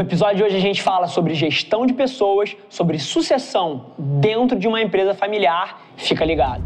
[0.00, 4.66] No episódio de hoje a gente fala sobre gestão de pessoas, sobre sucessão dentro de
[4.66, 5.82] uma empresa familiar.
[5.94, 6.64] Fica ligado.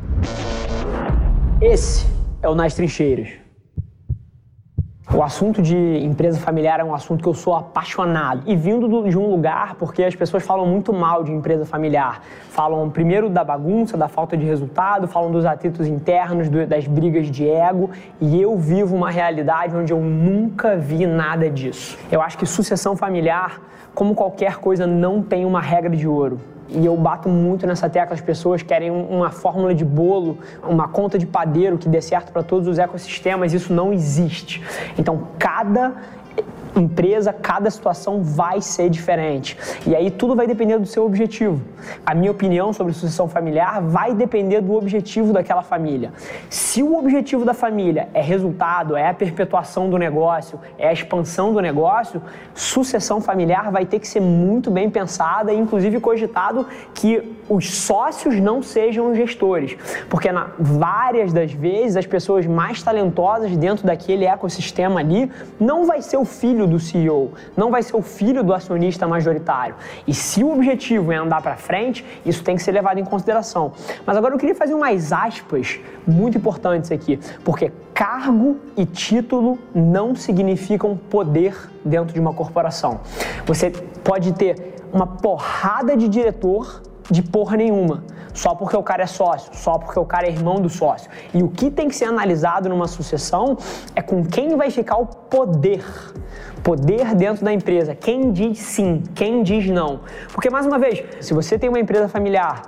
[1.60, 2.06] Esse
[2.40, 3.43] é o Nas Trincheiras.
[5.16, 8.42] O assunto de empresa familiar é um assunto que eu sou apaixonado.
[8.46, 12.20] E vindo de um lugar, porque as pessoas falam muito mal de empresa familiar.
[12.50, 17.48] Falam primeiro da bagunça, da falta de resultado, falam dos atritos internos, das brigas de
[17.48, 17.90] ego.
[18.20, 21.96] E eu vivo uma realidade onde eu nunca vi nada disso.
[22.10, 23.60] Eu acho que sucessão familiar,
[23.94, 26.40] como qualquer coisa, não tem uma regra de ouro.
[26.68, 31.18] E eu bato muito nessa tecla, as pessoas querem uma fórmula de bolo, uma conta
[31.18, 34.62] de padeiro que dê certo para todos os ecossistemas, isso não existe.
[34.98, 35.94] Então, cada
[36.80, 39.56] empresa, cada situação vai ser diferente.
[39.86, 41.60] E aí tudo vai depender do seu objetivo.
[42.04, 46.12] A minha opinião sobre sucessão familiar vai depender do objetivo daquela família.
[46.48, 51.52] Se o objetivo da família é resultado, é a perpetuação do negócio, é a expansão
[51.52, 52.22] do negócio,
[52.54, 58.40] sucessão familiar vai ter que ser muito bem pensada e inclusive cogitado que os sócios
[58.40, 59.76] não sejam gestores,
[60.08, 65.30] porque na, várias das vezes as pessoas mais talentosas dentro daquele ecossistema ali
[65.60, 69.06] não vai ser o filho filho do CEO, não vai ser o filho do acionista
[69.06, 69.74] majoritário.
[70.06, 73.72] E se o objetivo é andar para frente, isso tem que ser levado em consideração.
[74.06, 80.14] Mas agora eu queria fazer umas aspas muito importantes aqui, porque cargo e título não
[80.14, 81.54] significam poder
[81.84, 83.00] dentro de uma corporação.
[83.46, 83.70] Você
[84.02, 89.50] pode ter uma porrada de diretor de porra nenhuma, só porque o cara é sócio,
[89.54, 91.10] só porque o cara é irmão do sócio.
[91.32, 93.56] E o que tem que ser analisado numa sucessão
[93.94, 95.84] é com quem vai ficar o poder
[96.64, 97.94] poder dentro da empresa.
[97.94, 100.00] Quem diz sim, quem diz não.
[100.32, 102.62] Porque, mais uma vez, se você tem uma empresa familiar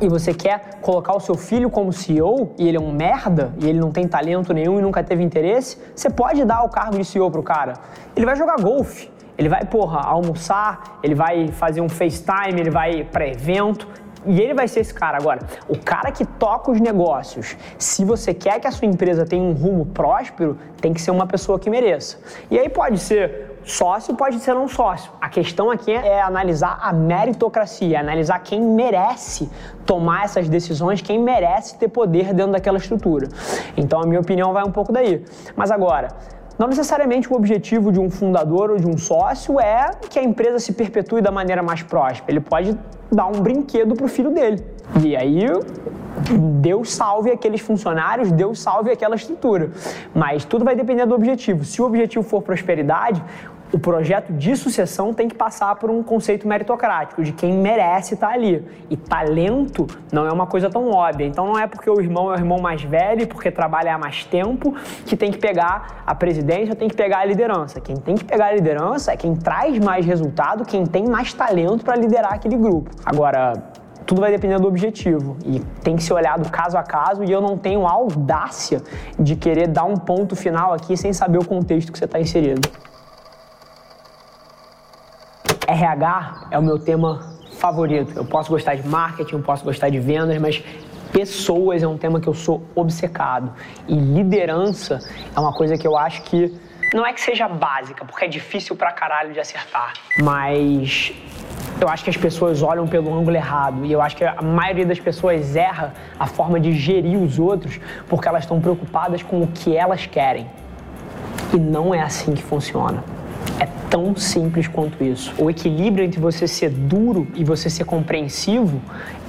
[0.00, 3.68] e você quer colocar o seu filho como CEO e ele é um merda e
[3.68, 7.04] ele não tem talento nenhum e nunca teve interesse, você pode dar o cargo de
[7.04, 7.74] CEO pro cara.
[8.16, 9.10] Ele vai jogar golfe.
[9.36, 13.88] Ele vai, porra, almoçar, ele vai fazer um FaceTime, ele vai para evento,
[14.26, 15.16] e ele vai ser esse cara.
[15.16, 19.42] Agora, o cara que toca os negócios, se você quer que a sua empresa tenha
[19.42, 22.18] um rumo próspero, tem que ser uma pessoa que mereça.
[22.50, 25.10] E aí pode ser sócio, pode ser não sócio.
[25.20, 29.50] A questão aqui é analisar a meritocracia, analisar quem merece
[29.86, 33.28] tomar essas decisões, quem merece ter poder dentro daquela estrutura.
[33.76, 35.24] Então, a minha opinião vai um pouco daí.
[35.56, 36.08] Mas agora,
[36.58, 40.58] não necessariamente o objetivo de um fundador ou de um sócio é que a empresa
[40.58, 42.30] se perpetue da maneira mais próspera.
[42.30, 42.78] Ele pode
[43.10, 44.64] dar um brinquedo para o filho dele.
[45.02, 45.46] E aí,
[46.60, 49.72] Deus salve aqueles funcionários, Deus salve aquela estrutura.
[50.14, 51.64] Mas tudo vai depender do objetivo.
[51.64, 53.22] Se o objetivo for prosperidade,
[53.72, 58.28] o projeto de sucessão tem que passar por um conceito meritocrático, de quem merece estar
[58.28, 58.64] ali.
[58.88, 61.26] E talento não é uma coisa tão óbvia.
[61.26, 64.24] Então não é porque o irmão é o irmão mais velho, porque trabalha há mais
[64.24, 67.80] tempo, que tem que pegar a presidência, tem que pegar a liderança.
[67.80, 71.84] Quem tem que pegar a liderança é quem traz mais resultado, quem tem mais talento
[71.84, 72.90] para liderar aquele grupo.
[73.04, 73.54] Agora,
[74.06, 77.40] tudo vai depender do objetivo e tem que ser olhado caso a caso e eu
[77.40, 78.82] não tenho audácia
[79.18, 82.68] de querer dar um ponto final aqui sem saber o contexto que você está inserido.
[85.74, 88.16] RH é o meu tema favorito.
[88.16, 90.62] Eu posso gostar de marketing, eu posso gostar de vendas, mas
[91.12, 93.52] pessoas é um tema que eu sou obcecado.
[93.88, 95.00] E liderança
[95.34, 96.56] é uma coisa que eu acho que
[96.92, 101.12] não é que seja básica, porque é difícil pra caralho de acertar, mas
[101.80, 104.86] eu acho que as pessoas olham pelo ângulo errado e eu acho que a maioria
[104.86, 109.48] das pessoas erra a forma de gerir os outros porque elas estão preocupadas com o
[109.48, 110.48] que elas querem.
[111.52, 113.02] E não é assim que funciona.
[113.58, 115.32] É tão simples quanto isso.
[115.38, 118.80] O equilíbrio entre você ser duro e você ser compreensivo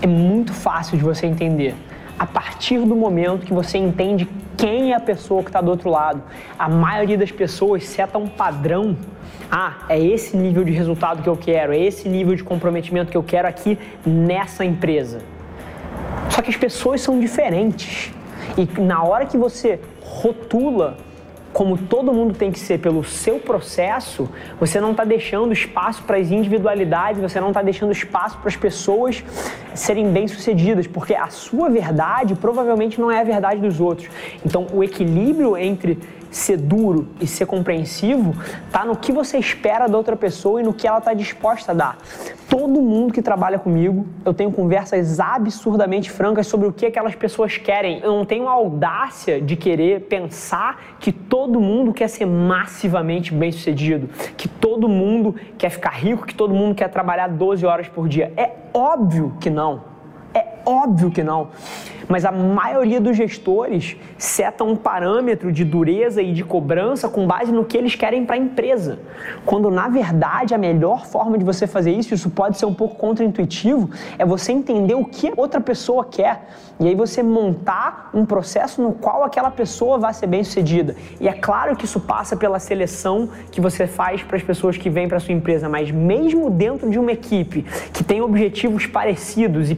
[0.02, 1.75] é muito fácil de você entender.
[2.18, 4.28] A partir do momento que você entende
[4.58, 6.24] quem é a pessoa que está do outro lado,
[6.58, 8.97] a maioria das pessoas seta um padrão.
[9.52, 13.18] Ah, é esse nível de resultado que eu quero, é esse nível de comprometimento que
[13.18, 15.19] eu quero aqui nessa empresa.
[16.30, 18.12] Só que as pessoas são diferentes.
[18.58, 20.97] E na hora que você rotula
[21.56, 24.30] como todo mundo tem que ser pelo seu processo,
[24.60, 28.58] você não está deixando espaço para as individualidades, você não está deixando espaço para as
[28.58, 29.24] pessoas
[29.74, 34.09] serem bem-sucedidas, porque a sua verdade provavelmente não é a verdade dos outros.
[34.46, 35.97] Então, o equilíbrio entre
[36.35, 38.35] ser duro e ser compreensivo
[38.72, 41.76] tá no que você espera da outra pessoa e no que ela está disposta a
[41.76, 41.97] dar.
[42.49, 47.58] Todo mundo que trabalha comigo, eu tenho conversas absurdamente francas sobre o que aquelas pessoas
[47.58, 47.99] querem.
[48.02, 54.09] Eu não tenho a audácia de querer pensar que todo mundo quer ser massivamente bem-sucedido,
[54.35, 58.34] que todo mundo quer ficar rico, que todo mundo quer trabalhar 12 horas por dia.
[58.35, 59.84] É óbvio que não.
[60.34, 61.50] É óbvio que não.
[62.08, 67.52] Mas a maioria dos gestores setam um parâmetro de dureza e de cobrança com base
[67.52, 69.00] no que eles querem para a empresa.
[69.46, 72.96] Quando na verdade a melhor forma de você fazer isso, isso pode ser um pouco
[72.96, 76.47] contraintuitivo, é você entender o que outra pessoa quer
[76.79, 80.96] e aí você montar um processo no qual aquela pessoa vai ser bem sucedida.
[81.20, 84.90] E é claro que isso passa pela seleção que você faz para as pessoas que
[84.90, 87.64] vêm para sua empresa, mas mesmo dentro de uma equipe
[87.94, 89.76] que tem objetivos parecidos e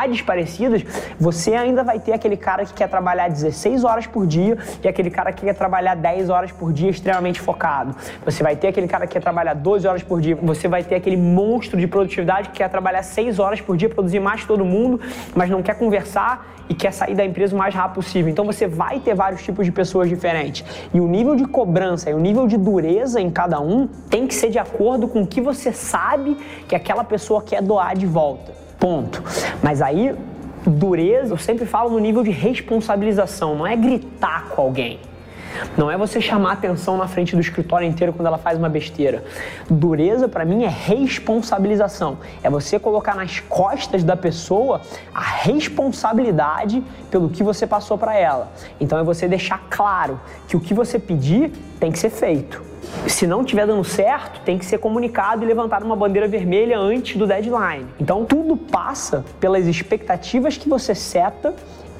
[0.00, 0.84] personalidades parecidas,
[1.18, 5.10] você ainda vai ter aquele cara que quer trabalhar 16 horas por dia e aquele
[5.10, 7.94] cara que quer trabalhar 10 horas por dia extremamente focado.
[8.24, 10.94] Você vai ter aquele cara que quer trabalhar 12 horas por dia, você vai ter
[10.96, 15.00] aquele monstro de produtividade que quer trabalhar 6 horas por dia, produzir mais todo mundo,
[15.34, 18.30] mas não quer conversar e quer sair da empresa o mais rápido possível.
[18.30, 20.64] Então você vai ter vários tipos de pessoas diferentes.
[20.94, 24.34] E o nível de cobrança e o nível de dureza em cada um tem que
[24.34, 26.36] ser de acordo com o que você sabe
[26.68, 28.59] que aquela pessoa quer doar de volta.
[28.80, 29.22] Ponto.
[29.62, 30.16] Mas aí,
[30.66, 34.98] dureza, eu sempre falo no nível de responsabilização, não é gritar com alguém.
[35.76, 39.24] Não é você chamar atenção na frente do escritório inteiro quando ela faz uma besteira.
[39.68, 42.18] Dureza para mim é responsabilização.
[42.42, 44.80] É você colocar nas costas da pessoa
[45.12, 48.52] a responsabilidade pelo que você passou para ela.
[48.80, 52.69] Então é você deixar claro que o que você pedir tem que ser feito.
[53.06, 57.16] Se não estiver dando certo, tem que ser comunicado e levantar uma bandeira vermelha antes
[57.16, 57.86] do deadline.
[57.98, 61.54] Então tudo passa pelas expectativas que você seta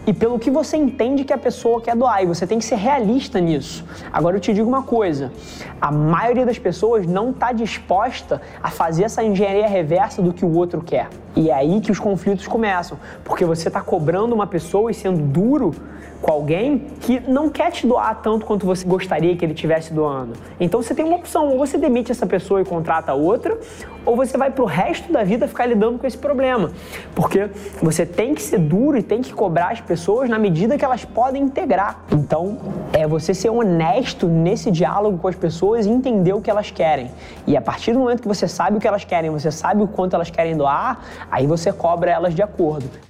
[0.06, 2.22] e pelo que você entende que a pessoa quer doar.
[2.22, 3.84] E você tem que ser realista nisso.
[4.12, 5.32] Agora eu te digo uma coisa:
[5.80, 10.52] a maioria das pessoas não está disposta a fazer essa engenharia reversa do que o
[10.54, 11.08] outro quer.
[11.36, 15.20] E é aí que os conflitos começam, porque você está cobrando uma pessoa e sendo
[15.22, 15.74] duro
[16.20, 20.34] com alguém que não quer te doar tanto quanto você gostaria que ele tivesse doando.
[20.58, 23.58] Então você tem uma opção, ou você demite essa pessoa e contrata outra,
[24.04, 26.70] ou você vai pro resto da vida ficar lidando com esse problema.
[27.14, 27.50] Porque
[27.82, 31.04] você tem que ser duro e tem que cobrar as pessoas na medida que elas
[31.04, 32.04] podem integrar.
[32.12, 32.58] Então,
[32.92, 37.10] é você ser honesto nesse diálogo com as pessoas e entender o que elas querem.
[37.46, 39.88] E a partir do momento que você sabe o que elas querem, você sabe o
[39.88, 41.00] quanto elas querem doar,
[41.30, 43.09] aí você cobra elas de acordo.